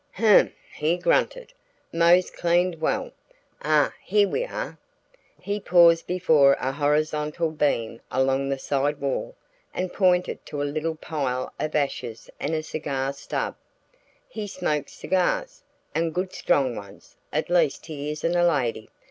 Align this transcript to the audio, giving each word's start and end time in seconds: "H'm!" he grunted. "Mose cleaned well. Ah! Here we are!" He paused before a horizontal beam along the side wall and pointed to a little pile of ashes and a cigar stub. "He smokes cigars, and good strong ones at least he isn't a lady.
"H'm!" 0.17 0.51
he 0.73 0.97
grunted. 0.97 1.53
"Mose 1.93 2.31
cleaned 2.31 2.81
well. 2.81 3.11
Ah! 3.61 3.93
Here 4.01 4.27
we 4.27 4.45
are!" 4.45 4.79
He 5.39 5.59
paused 5.59 6.07
before 6.07 6.53
a 6.53 6.71
horizontal 6.71 7.51
beam 7.51 8.01
along 8.09 8.49
the 8.49 8.57
side 8.57 8.99
wall 8.99 9.35
and 9.75 9.93
pointed 9.93 10.43
to 10.47 10.59
a 10.59 10.63
little 10.63 10.95
pile 10.95 11.53
of 11.59 11.75
ashes 11.75 12.31
and 12.39 12.55
a 12.55 12.63
cigar 12.63 13.13
stub. 13.13 13.55
"He 14.27 14.47
smokes 14.47 14.93
cigars, 14.93 15.61
and 15.93 16.15
good 16.15 16.33
strong 16.33 16.75
ones 16.75 17.15
at 17.31 17.51
least 17.51 17.85
he 17.85 18.09
isn't 18.09 18.35
a 18.35 18.43
lady. 18.43 18.89